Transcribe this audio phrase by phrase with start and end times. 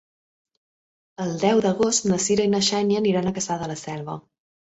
[1.25, 4.19] El deu d'agost na Cira i na Xènia aniran a Cassà de la Selva.